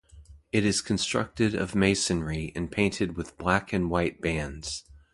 It 0.51 0.65
is 0.65 0.81
constructed 0.81 1.53
of 1.53 1.75
masonry 1.75 2.51
and 2.55 2.71
painted 2.71 3.15
with 3.15 3.37
black 3.37 3.71
and 3.71 3.87
white 3.87 4.19
bands. 4.19 4.83